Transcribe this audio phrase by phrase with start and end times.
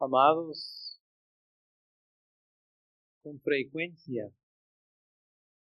[0.00, 1.00] Amados,
[3.20, 4.30] con frecuencia,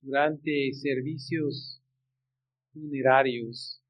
[0.01, 1.83] durante servicios
[2.73, 3.83] funerarios,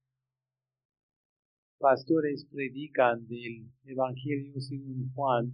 [1.78, 5.52] pastores predican del Evangelio según Juan,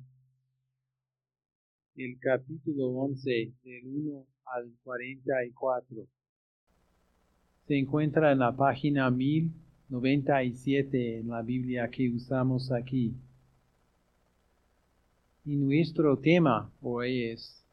[1.97, 6.07] el capítulo 11, del 1 al 44.
[7.67, 13.17] Se encuentra en la página 1097 en la Biblia que usamos aquí.
[15.49, 17.65] Y nuestro tema hoy es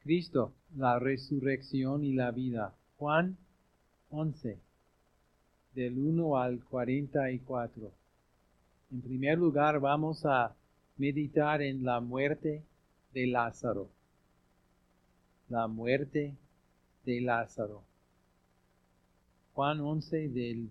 [0.00, 2.74] Cristo, la resurrección y la vida.
[2.96, 3.36] Juan
[4.10, 4.58] 11,
[5.76, 7.92] del 1 al 44.
[8.90, 10.56] En primer lugar, vamos a
[10.96, 12.64] meditar en la muerte
[13.14, 13.88] de Lázaro.
[15.50, 16.34] La muerte
[17.04, 17.84] de Lázaro.
[19.54, 20.68] Juan 11 del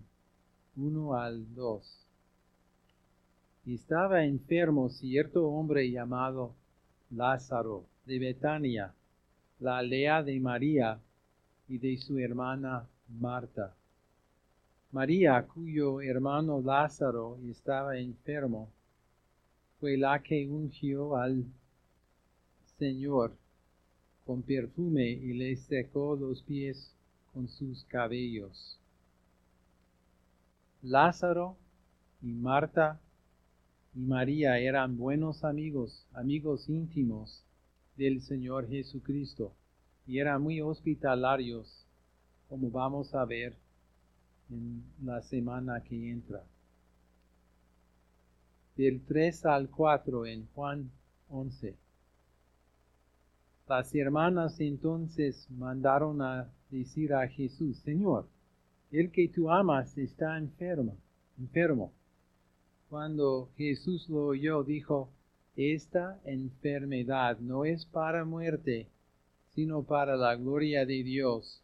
[0.76, 2.06] 1 al 2.
[3.64, 6.56] Estaba enfermo cierto hombre llamado
[7.10, 8.92] Lázaro de Betania,
[9.60, 10.98] la aldea de María
[11.68, 12.88] y de su hermana
[13.20, 13.72] Marta.
[14.90, 18.68] María, cuyo hermano Lázaro estaba enfermo,
[19.78, 21.44] fue la que ungió al
[22.78, 23.32] Señor
[24.26, 26.92] con perfume y le secó los pies
[27.32, 28.80] con sus cabellos.
[30.82, 31.56] Lázaro
[32.22, 32.98] y Marta
[33.94, 37.44] y María eran buenos amigos, amigos íntimos
[37.96, 39.54] del Señor Jesucristo,
[40.06, 41.86] y eran muy hospitalarios,
[42.48, 43.56] como vamos a ver
[44.50, 46.42] en la semana que entra.
[48.76, 50.90] Del 3 al 4 en Juan
[51.28, 51.76] 11.
[53.68, 58.26] Las hermanas entonces mandaron a decir a Jesús, Señor,
[58.90, 60.96] el que tú amas está enfermo,
[61.38, 61.92] enfermo.
[62.92, 65.08] Cuando Jesús lo oyó, dijo,
[65.56, 68.86] esta enfermedad no es para muerte,
[69.54, 71.62] sino para la gloria de Dios,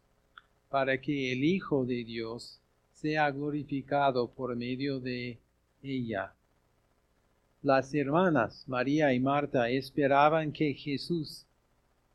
[0.69, 2.59] para que el Hijo de Dios
[2.93, 5.37] sea glorificado por medio de
[5.83, 6.33] ella.
[7.61, 11.45] Las hermanas María y Marta esperaban que Jesús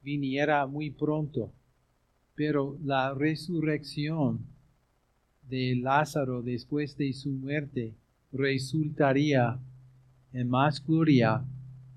[0.02, 1.52] viniera muy pronto,
[2.34, 4.40] pero la resurrección
[5.48, 7.94] de Lázaro después de su muerte
[8.34, 9.58] resultaría
[10.32, 11.44] en más gloria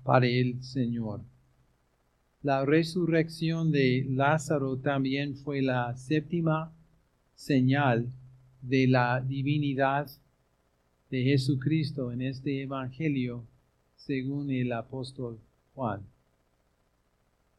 [0.04, 1.20] para el Señor.
[2.42, 6.72] La resurrección de Lázaro también fue la séptima
[7.34, 8.12] señal
[8.62, 10.08] de la divinidad
[11.10, 13.44] de Jesucristo en este Evangelio,
[13.96, 15.40] según el apóstol
[15.74, 16.02] Juan.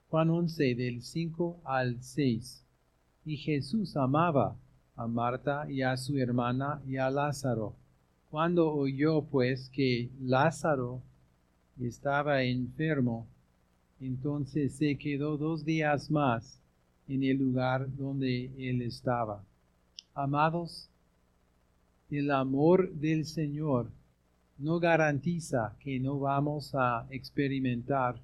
[0.07, 2.65] Juan 11 del 5 al 6.
[3.25, 4.55] Y Jesús amaba
[4.95, 7.75] a Marta y a su hermana y a Lázaro.
[8.29, 11.01] Cuando oyó pues que Lázaro
[11.79, 13.25] estaba enfermo,
[13.99, 16.61] entonces se quedó dos días más
[17.07, 19.43] en el lugar donde él estaba.
[20.13, 20.91] Amados,
[22.11, 23.89] el amor del Señor
[24.59, 28.21] no garantiza que no vamos a experimentar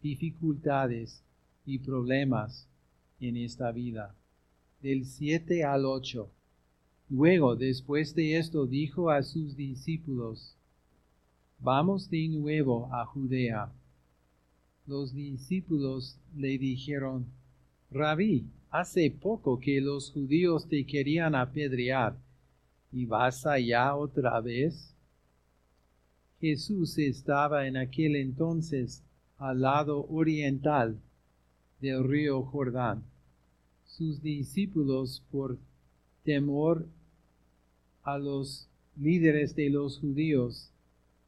[0.00, 1.24] dificultades
[1.66, 2.68] y problemas
[3.18, 4.14] en esta vida.
[4.80, 6.30] Del 7 al 8.
[7.10, 10.54] Luego, después de esto, dijo a sus discípulos,
[11.58, 13.72] Vamos de nuevo a Judea.
[14.86, 17.26] Los discípulos le dijeron,
[17.90, 22.16] Rabí, hace poco que los judíos te querían apedrear,
[22.92, 24.94] ¿y vas allá otra vez?
[26.40, 29.02] Jesús estaba en aquel entonces
[29.38, 31.00] al lado oriental
[31.80, 33.02] del río Jordán.
[33.86, 35.58] Sus discípulos, por
[36.22, 36.86] temor
[38.12, 40.70] a los líderes de los judíos,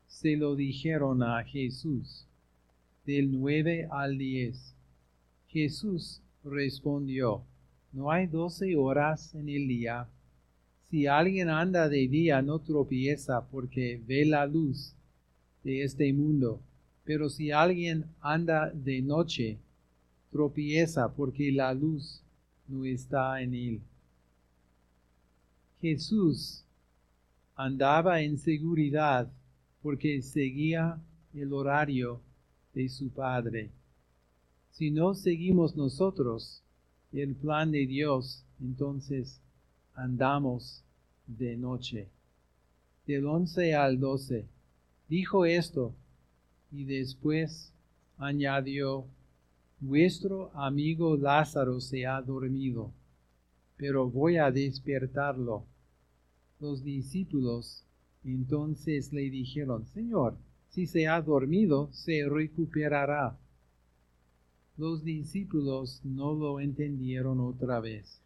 [0.06, 2.26] se lo dijeron a Jesús.
[3.04, 4.74] Del 9 al 10.
[5.48, 7.42] Jesús respondió,
[7.92, 10.08] ¿no hay doce horas en el día?
[10.88, 14.94] Si alguien anda de día no tropieza porque ve la luz
[15.62, 16.60] de este mundo,
[17.04, 19.58] pero si alguien anda de noche,
[20.31, 22.22] tropieza porque la luz
[22.69, 23.81] no está en él.
[25.81, 26.64] Jesús
[27.62, 29.30] andaba en seguridad
[29.82, 30.98] porque seguía
[31.34, 32.22] el horario
[32.72, 33.70] de su Padre.
[34.70, 36.62] Si no seguimos nosotros
[37.12, 39.42] el plan de Dios, entonces
[39.94, 40.82] andamos
[41.26, 42.08] de noche.
[43.06, 44.46] Del 11 al 12.
[45.10, 45.94] Dijo esto
[46.72, 47.74] y después
[48.16, 49.04] añadió,
[49.80, 52.90] Vuestro amigo Lázaro se ha dormido,
[53.76, 55.66] pero voy a despertarlo.
[56.60, 57.84] Los discípulos
[58.22, 60.36] entonces le dijeron, Señor,
[60.68, 63.36] Si se ha dormido, se recuperará.
[64.76, 68.20] Los discípulos no lo entendieron otra vez.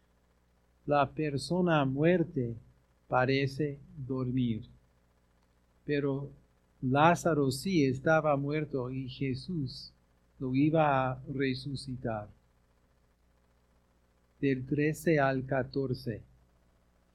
[0.85, 2.55] La persona muerte
[3.07, 4.67] parece dormir.
[5.85, 6.29] Pero
[6.83, 9.91] Lázaro sí estaba muerto y Jesús
[10.37, 12.29] lo iba a resucitar.
[14.39, 16.34] Del 13 al 14.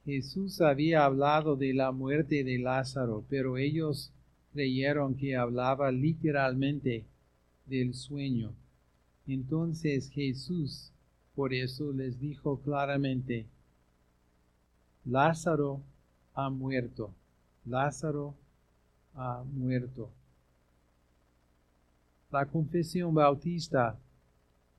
[0.05, 4.11] Jesús había hablado de la muerte de Lázaro, pero ellos
[4.51, 7.05] creyeron que hablaba literalmente
[7.65, 8.53] del sueño.
[9.27, 10.91] Entonces Jesús
[11.35, 13.47] por eso les dijo claramente,
[15.05, 15.81] Lázaro
[16.33, 17.13] ha muerto,
[17.65, 18.35] Lázaro
[19.15, 20.09] ha muerto.
[22.31, 23.97] La confesión bautista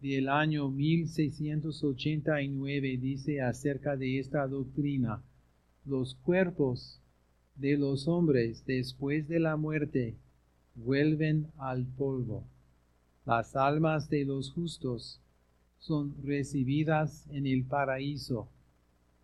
[0.03, 5.23] del año 1689 dice acerca de esta doctrina,
[5.85, 7.01] los cuerpos
[7.55, 10.17] de los hombres después de la muerte
[10.75, 12.43] vuelven al polvo.
[13.25, 15.21] Las almas de los justos
[15.79, 18.49] son recibidas en el paraíso,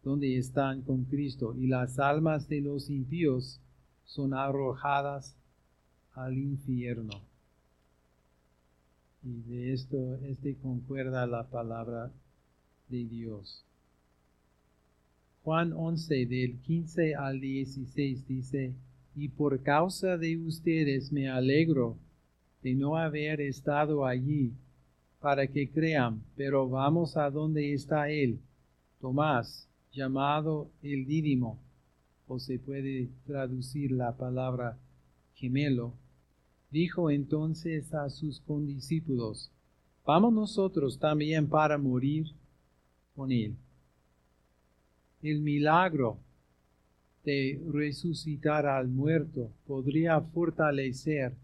[0.04, 3.60] donde están con Cristo, y las almas de los impíos
[4.04, 5.36] son arrojadas
[6.14, 7.27] al infierno.
[9.22, 12.10] Y de esto, este concuerda la palabra
[12.88, 13.64] de Dios.
[15.42, 18.74] Juan 11 del 15 al 16 dice,
[19.16, 21.96] y por causa de ustedes me alegro
[22.62, 24.52] de no haber estado allí
[25.20, 28.38] para que crean, pero vamos a donde está él,
[29.00, 31.58] Tomás, llamado el Dídimo,
[32.26, 34.76] o se puede traducir la palabra
[35.34, 35.94] gemelo,
[36.70, 39.50] dijo entonces a sus condiscípulos,
[40.04, 42.26] vamos nosotros también para morir
[43.14, 43.56] con él.
[45.22, 46.18] El milagro
[47.24, 51.34] de resucitar al muerto podría fortalecer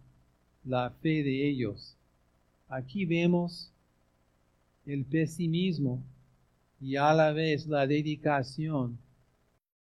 [0.65, 1.97] la fe de ellos.
[2.69, 3.73] Aquí vemos
[4.87, 6.03] el pesimismo
[6.81, 8.99] y a la vez la dedicación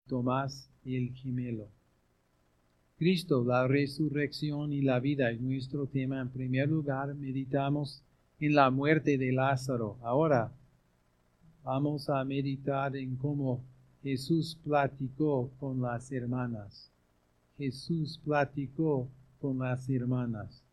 [0.06, 1.68] Tomás el gemelo.
[2.98, 6.20] Cristo, la resurrección y la vida es nuestro tema.
[6.20, 8.02] En primer lugar, meditamos
[8.40, 9.98] en la muerte de Lázaro.
[10.02, 10.52] Ahora
[11.62, 13.62] vamos a meditar en cómo
[14.02, 16.90] Jesús platicó con las hermanas.
[17.56, 19.08] Jesús platicó
[19.40, 20.64] con las hermanas.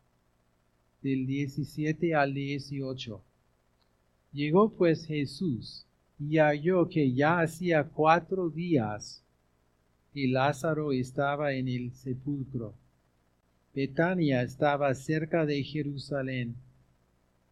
[1.03, 3.21] Del 17 al 18.
[4.31, 5.85] Llegó pues Jesús
[6.17, 9.24] y halló que ya hacía cuatro días
[10.15, 12.73] y Lázaro estaba en el sepulcro.
[13.73, 16.55] Betania estaba cerca de Jerusalén,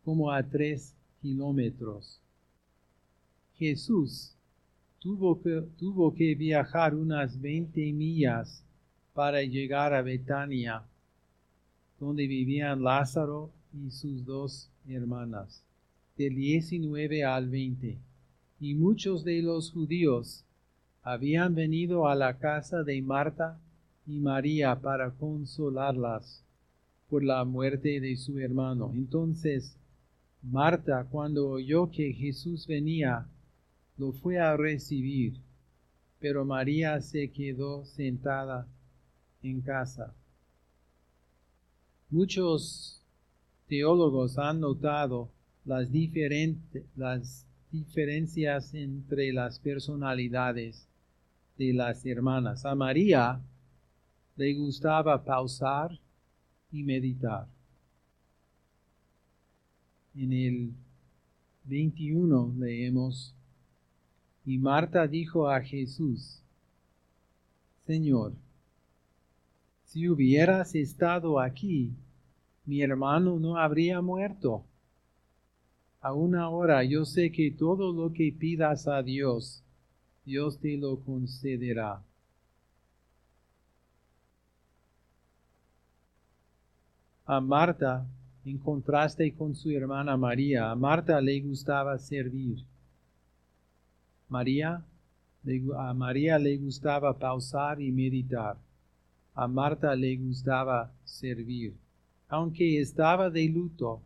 [0.06, 2.22] como a tres kilómetros.
[3.58, 4.34] Jesús
[5.00, 8.64] tuvo que, tuvo que viajar unas veinte millas
[9.14, 10.84] para llegar a Betania,
[12.00, 15.62] donde vivían Lázaro y sus dos hermanas,
[16.18, 17.98] del 19 al 20.
[18.62, 20.46] Y muchos de los judíos
[21.04, 23.60] habían venido a la casa de Marta
[24.08, 26.46] y María para consolarlas
[27.10, 28.92] por la muerte de su hermano.
[28.96, 29.78] Entonces,
[30.42, 33.28] Marta, cuando oyó que Jesús venía,
[33.98, 35.42] lo fue a recibir,
[36.20, 38.66] pero María se quedó sentada
[39.42, 40.16] en casa.
[42.10, 43.04] Muchos
[43.68, 45.30] teólogos han notado
[45.66, 45.90] las,
[46.96, 50.88] las diferencias entre las personalidades
[51.58, 52.66] de las hermanas.
[52.66, 53.42] A María
[54.36, 56.00] le gustaba pausar
[56.72, 57.48] y meditar.
[60.16, 60.74] En el
[61.66, 63.34] 21 leemos,
[64.46, 66.42] y Marta dijo a Jesús,
[67.86, 68.34] Señor,
[69.86, 71.94] si hubieras estado aquí,
[72.66, 74.66] mi hermano no habría muerto.
[76.02, 79.63] Aún ahora yo sé que todo lo que pidas a Dios,
[80.26, 82.02] Dios te lo concederá.
[87.26, 88.06] A Marta,
[88.46, 92.64] en contraste con su hermana María, a Marta le gustaba servir.
[94.30, 94.86] María,
[95.78, 98.58] a María le gustaba pausar y meditar.
[99.36, 101.76] A Marta le gustaba servir.
[102.30, 104.02] Aunque estaba de luto,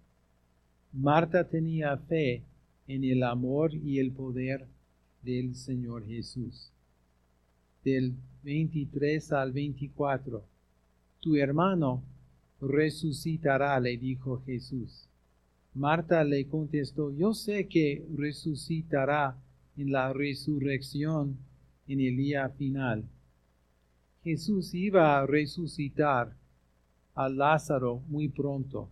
[0.93, 2.43] Marta tenía fe
[2.87, 4.67] en el amor y el poder
[5.21, 6.71] del Señor Jesús.
[7.83, 10.43] Del 23 al 24.
[11.21, 12.03] Tu hermano
[12.61, 15.07] resucitará, le dijo Jesús.
[15.73, 19.37] Marta le contestó, yo sé que resucitará
[19.77, 21.37] en la resurrección
[21.87, 23.03] en el día final.
[24.23, 26.35] Jesús iba a resucitar
[27.13, 28.89] a Lázaro muy pronto.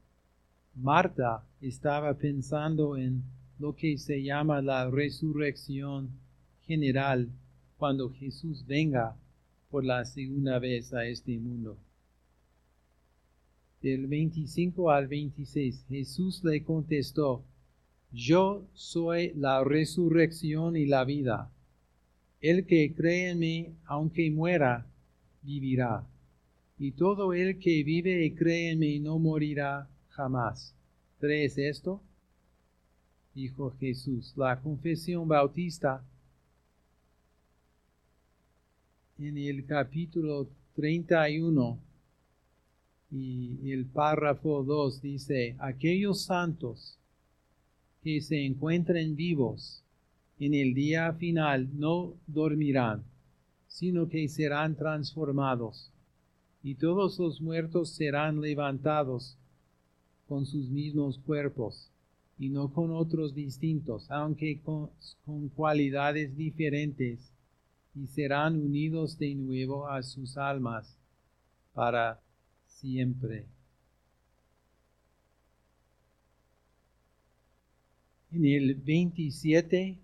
[0.76, 3.24] Marta estaba pensando en
[3.60, 6.10] lo que se llama la resurrección
[6.66, 7.30] general
[7.78, 9.16] cuando Jesús venga
[9.70, 11.78] por la segunda vez a este mundo.
[13.82, 17.44] Del 25 al 26, Jesús le contestó,
[18.12, 21.52] Yo soy la resurrección y la vida.
[22.42, 24.88] El que cree en mí, aunque muera,
[25.44, 26.08] vivirá.
[26.78, 30.74] Y todo el que vive y cree en mí no morirá jamás.
[31.20, 32.02] ¿Crees esto?
[33.36, 34.34] Dijo Jesús.
[34.38, 36.02] La confesión bautista
[39.20, 41.78] en el capítulo 31
[43.12, 46.98] y el párrafo 2 dice, aquellos santos
[48.02, 49.84] que se encuentren vivos
[50.40, 53.04] en el día final no dormirán,
[53.68, 55.92] sino que serán transformados,
[56.64, 59.38] y todos los muertos serán levantados
[60.28, 61.90] con sus mismos cuerpos,
[62.38, 64.90] y no con otros distintos, aunque con,
[65.26, 67.32] con cualidades diferentes
[67.96, 70.98] y serán unidos de nuevo a sus almas
[71.74, 72.22] para
[72.68, 73.46] siempre.
[78.32, 79.98] En el 27,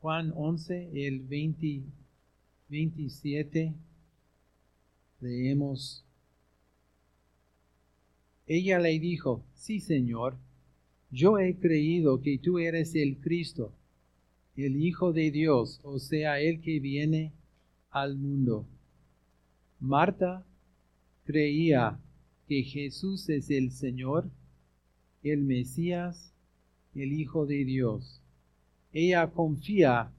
[0.00, 1.82] Juan 11, el 20,
[2.68, 3.74] 27,
[5.20, 6.02] leemos,
[8.46, 10.38] ella le dijo, sí Señor,
[11.14, 13.72] yo he creído que tú eres el Cristo
[14.56, 17.32] el Hijo de Dios, o sea, el que viene
[17.90, 18.66] al mundo.
[19.80, 20.44] Marta
[21.24, 21.98] creía
[22.46, 24.30] que Jesús es el Señor,
[25.22, 26.32] el Mesías,
[26.94, 28.20] el Hijo de Dios.
[28.92, 30.12] Ella confía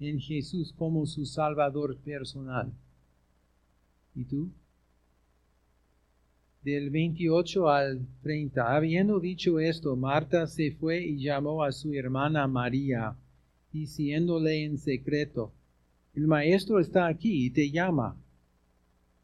[0.00, 2.72] en Jesús como su Salvador personal.
[4.14, 4.50] ¿Y tú?
[6.64, 8.74] Del 28 al 30.
[8.74, 13.14] Habiendo dicho esto, Marta se fue y llamó a su hermana María
[13.70, 15.52] diciéndole en secreto,
[16.14, 18.16] el maestro está aquí y te llama.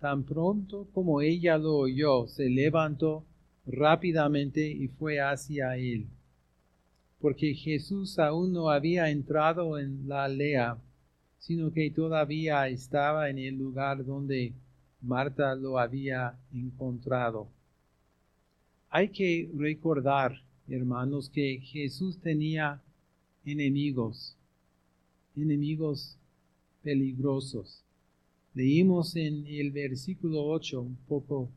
[0.01, 3.25] Tan pronto como ella lo oyó, se levantó
[3.65, 6.09] rápidamente y fue hacia él,
[7.21, 10.77] porque Jesús aún no había entrado en la aldea,
[11.39, 14.53] sino que todavía estaba en el lugar donde
[15.03, 17.49] Marta lo había encontrado.
[18.91, 22.83] Hay que recordar, hermanos, que Jesús tenía
[23.45, 24.37] enemigos
[25.37, 26.17] enemigos
[26.83, 27.85] peligrosos.
[28.55, 31.51] Leímos en el versículo 8 un poco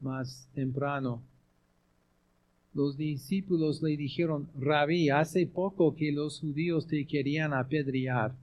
[0.00, 1.22] más temprano.
[2.72, 8.34] Los discípulos le dijeron, Rabí, hace poco que los judíos te querían apedrear,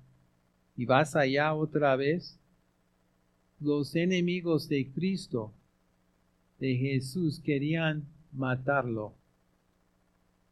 [0.76, 2.38] ¿y vas allá otra vez?
[3.60, 5.52] Los enemigos de Cristo,
[6.60, 9.14] de Jesús, querían matarlo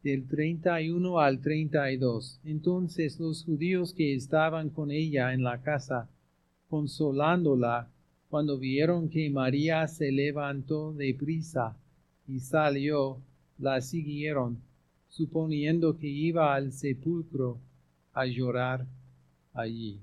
[0.05, 2.39] del 31 al 32.
[2.45, 6.07] Entonces los judíos que estaban con ella en la casa,
[6.69, 7.89] consolándola,
[8.29, 11.77] cuando vieron que María se levantó de prisa
[12.27, 13.17] y salió,
[13.57, 14.57] la siguieron,
[15.09, 17.59] suponiendo que iba al sepulcro
[18.13, 18.85] a llorar
[19.53, 20.00] allí.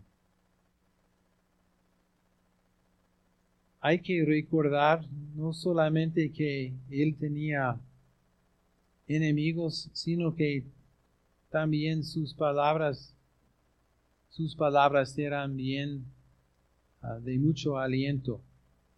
[3.84, 7.80] Hay que recordar no solamente que él tenía
[9.08, 10.62] enemigos, sino que
[11.50, 13.12] también sus palabras,
[14.30, 16.04] sus palabras eran bien
[17.02, 18.40] ah, de mucho aliento.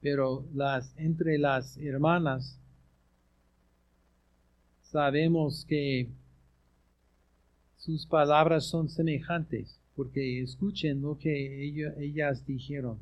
[0.02, 2.60] Pero las, entre las hermanas
[4.82, 6.08] sabemos que
[7.78, 11.64] sus palabras son semejantes, porque escuchen lo que
[11.98, 12.98] ellas dijeron.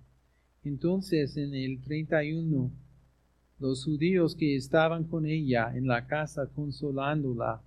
[0.64, 2.70] Entonces en el 31
[3.58, 7.62] los judíos que estaban con ella en la casa consolándola,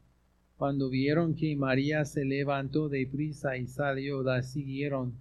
[0.57, 5.13] cuando vieron que María se levantó de prisa y salió, la siguieron,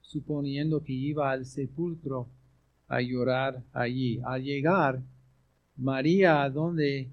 [0.00, 2.28] suponiendo que iba al sepulcro
[2.86, 4.20] a llorar allí.
[4.24, 5.02] Al llegar,
[5.76, 7.08] María, donde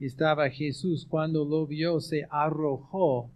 [0.00, 3.30] estaba Jesús, cuando lo vio, se arrojó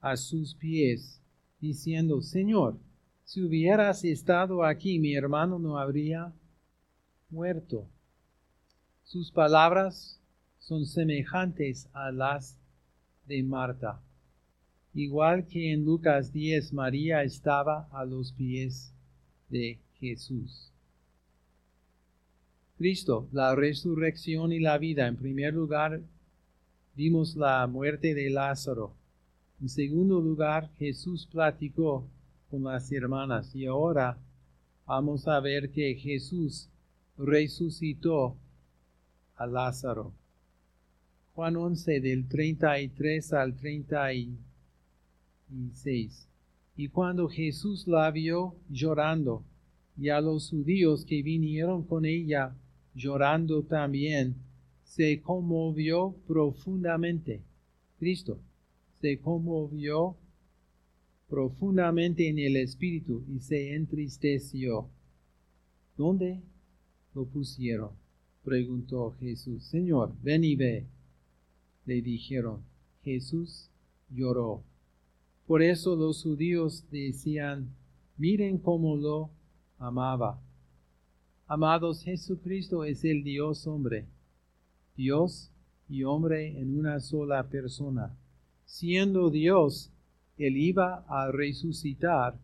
[0.00, 1.20] a sus pies,
[1.60, 2.76] diciendo, Señor,
[3.24, 6.32] si hubieras estado aquí, mi hermano no habría
[7.30, 7.88] muerto.
[9.02, 10.20] Sus palabras
[10.58, 12.58] son semejantes a las
[13.26, 14.00] de Marta.
[14.94, 18.94] Igual que en Lucas 10, María estaba a los pies
[19.48, 20.70] de Jesús.
[22.76, 25.06] Cristo, la resurrección y la vida.
[25.06, 26.00] En primer lugar,
[26.94, 28.94] vimos la muerte de Lázaro.
[29.60, 32.06] En segundo lugar, Jesús platicó
[32.54, 34.16] con las hermanas y ahora
[34.86, 36.68] vamos a ver que Jesús
[37.18, 38.36] resucitó
[39.34, 40.12] a Lázaro.
[41.34, 46.28] Juan 11 del 33 al 36.
[46.76, 49.42] Y cuando Jesús la vio llorando,
[49.96, 52.54] y a los judíos que vinieron con ella
[52.94, 54.36] llorando también,
[54.84, 57.42] se conmovió profundamente.
[57.98, 58.38] Cristo
[59.00, 60.16] se conmovió
[61.28, 64.88] profundamente en el espíritu y se entristeció.
[65.96, 66.42] ¿Dónde
[67.14, 67.90] lo pusieron?
[68.42, 69.64] preguntó Jesús.
[69.64, 70.86] Señor, ven y ve.
[71.86, 72.62] Le dijeron.
[73.02, 73.70] Jesús
[74.10, 74.62] lloró.
[75.46, 77.68] Por eso los judíos decían,
[78.16, 79.30] miren cómo lo
[79.78, 80.40] amaba.
[81.46, 84.06] Amados, Jesucristo es el Dios hombre,
[84.96, 85.50] Dios
[85.88, 88.16] y hombre en una sola persona.
[88.64, 89.92] Siendo Dios,
[90.36, 92.38] Él iba a resucitar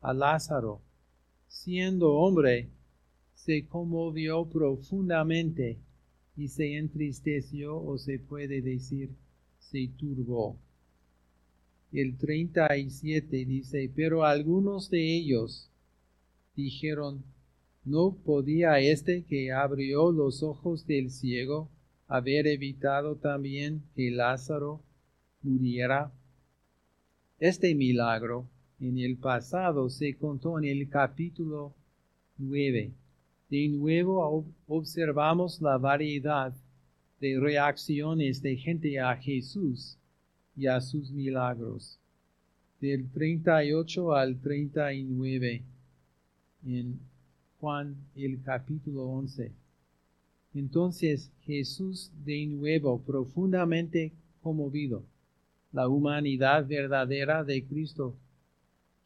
[0.00, 0.82] a Lázaro.
[1.48, 2.68] Siendo hombre,
[3.34, 5.78] se conmovió profundamente
[6.36, 9.10] y se entristeció o se puede decir,
[9.58, 10.58] se turbó.
[11.92, 15.70] El 37 dice, pero algunos de ellos
[16.54, 17.24] dijeron,
[17.84, 21.68] ¿no podía este que abrió los ojos del ciego
[22.06, 24.82] haber evitado también que Lázaro
[25.42, 26.12] muriera?
[27.40, 28.46] Este milagro
[28.80, 31.72] en el pasado se contó en el capítulo
[32.36, 32.92] 9.
[33.48, 36.54] De nuevo observamos la variedad
[37.18, 39.96] de reacciones de gente a Jesús
[40.54, 41.98] y a sus milagros.
[42.78, 45.62] Del 38 al 39
[46.66, 47.00] en
[47.58, 49.50] Juan el capítulo 11.
[50.52, 55.04] Entonces Jesús de nuevo profundamente conmovido,
[55.72, 58.16] la humanidad verdadera de Cristo,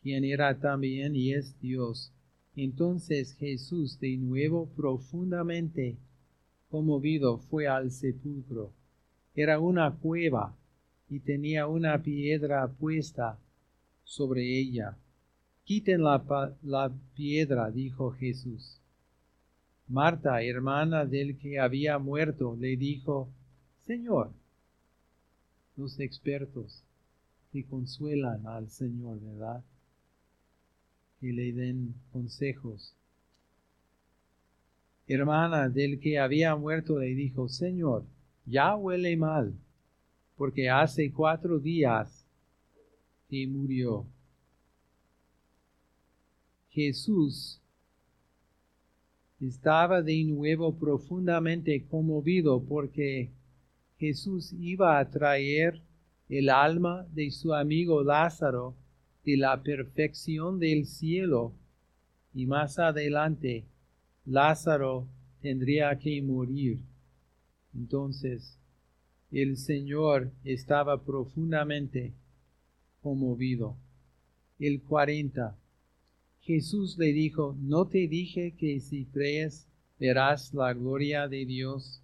[0.02, 2.12] quien era también y es Dios.
[2.56, 5.96] Entonces Jesús de nuevo profundamente
[6.70, 8.72] conmovido fue al sepulcro.
[9.34, 10.56] Era una cueva
[11.08, 13.38] y tenía una piedra puesta
[14.04, 14.96] sobre ella.
[15.64, 18.80] Quiten la, piedra, dijo Jesús.
[19.88, 23.28] Marta, hermana del que había muerto, le dijo,
[23.86, 24.30] Señor,
[25.76, 26.82] los expertos
[27.52, 29.62] que consuelan al Señor, ¿verdad?
[31.20, 32.94] Que le den consejos.
[35.06, 38.04] Hermana del que había muerto le dijo, Señor,
[38.46, 39.54] ya huele mal,
[40.36, 42.24] porque hace cuatro días
[43.28, 44.06] que murió.
[46.70, 47.60] Jesús
[49.40, 53.30] estaba de nuevo profundamente conmovido porque
[53.98, 55.80] Jesús iba a traer
[56.28, 58.74] el alma de su amigo Lázaro
[59.24, 61.54] de la perfección del cielo
[62.34, 63.64] y más adelante
[64.24, 65.06] Lázaro
[65.40, 66.80] tendría que morir.
[67.74, 68.58] Entonces
[69.30, 72.14] el Señor estaba profundamente
[73.02, 73.76] conmovido.
[74.58, 75.58] El 40.
[76.40, 79.66] Jesús le dijo, ¿no te dije que si crees
[79.98, 82.03] verás la gloria de Dios?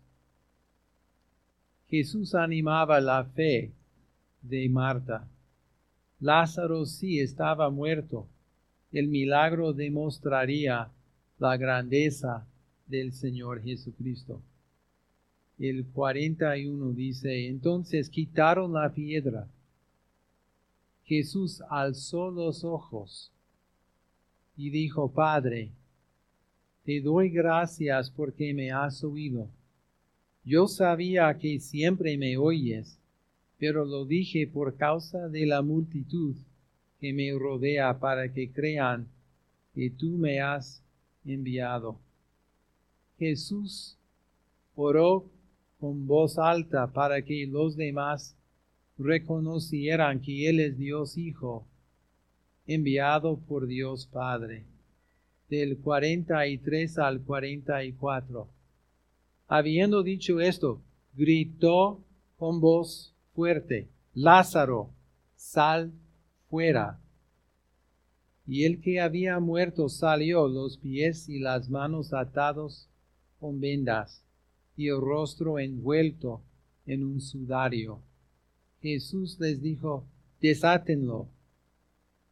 [1.90, 3.72] Jesús animaba la fe
[4.42, 5.28] de Marta.
[6.20, 8.28] Lázaro sí estaba muerto.
[8.92, 10.88] El milagro demostraría
[11.40, 12.46] la grandeza
[12.86, 14.40] del Señor Jesucristo.
[15.58, 19.48] El 41 dice, entonces quitaron la piedra.
[21.04, 23.32] Jesús alzó los ojos
[24.56, 25.72] y dijo, Padre,
[26.84, 29.48] te doy gracias porque me has oído.
[30.44, 32.98] Yo sabía que siempre me oyes,
[33.58, 36.34] pero lo dije por causa de la multitud
[37.00, 39.06] que me rodea para que crean
[39.74, 40.82] que tú me has
[41.24, 41.98] enviado.
[43.18, 43.96] Jesús
[44.74, 45.26] oró
[45.78, 48.36] con voz alta para que los demás
[48.98, 51.66] reconocieran que Él es Dios Hijo
[52.66, 54.64] enviado por Dios Padre.
[55.48, 58.59] Del 43 al 44.
[59.52, 60.80] Habiendo dicho esto,
[61.12, 62.04] gritó
[62.38, 64.90] con voz fuerte, Lázaro,
[65.34, 65.90] sal
[66.48, 67.00] fuera.
[68.46, 72.88] Y el que había muerto salió, los pies y las manos atados
[73.40, 74.22] con vendas,
[74.76, 76.42] y el rostro envuelto
[76.86, 78.00] en un sudario.
[78.80, 80.06] Jesús les dijo,
[80.40, 81.26] desátenlo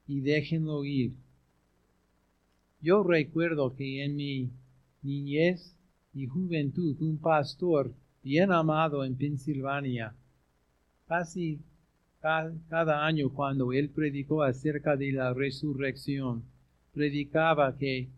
[0.06, 1.14] y déjenlo ir.
[2.80, 4.50] Yo recuerdo que en mi
[5.02, 5.74] niñez
[6.18, 10.16] y juventud un pastor bien amado en Pensilvania,
[11.06, 11.60] casi
[12.20, 16.42] cada año cuando él predicó acerca de la resurrección,
[16.92, 18.08] predicaba que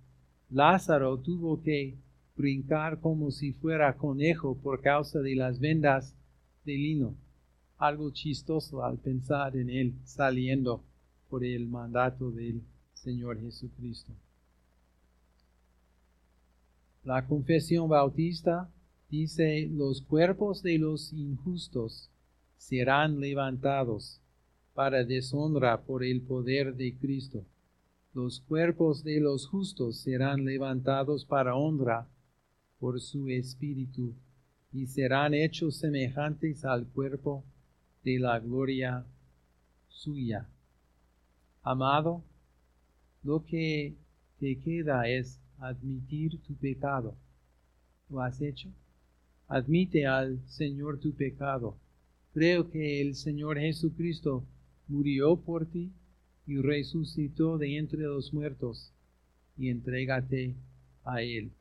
[0.49, 1.99] Lázaro tuvo que
[2.37, 6.17] brincar como si fuera conejo por causa de las vendas
[6.65, 7.15] de lino.
[7.77, 10.83] Algo chistoso al pensar en él saliendo
[11.29, 12.63] por el mandato del
[12.95, 14.15] Señor Jesucristo.
[17.03, 18.71] La confesión bautista
[19.09, 22.11] dice, los cuerpos de los injustos
[22.59, 24.21] serán levantados
[24.75, 27.45] para deshonra por el poder de Cristo.
[28.13, 32.07] Los cuerpos de los justos serán levantados para honra
[32.79, 34.15] por su espíritu
[34.73, 37.45] y serán hechos semejantes al cuerpo
[38.05, 39.07] de la gloria
[39.89, 40.49] suya.
[41.63, 42.23] Amado,
[43.23, 43.97] lo que
[44.39, 47.17] te queda es admitir tu pecado.
[48.09, 48.69] ¿Lo has hecho?
[49.47, 51.77] Admite al Señor tu pecado.
[52.33, 54.45] Creo que el Señor Jesucristo
[54.89, 55.93] murió por ti
[56.47, 58.93] y resucitó de entre los muertos
[59.57, 60.55] y entrégate
[61.05, 61.53] a Él.